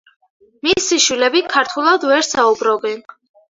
[0.67, 3.07] მისი შვილები ქართულად ვერ საუბრობენ.